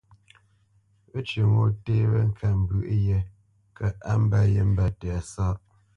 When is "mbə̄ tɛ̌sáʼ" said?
4.71-5.57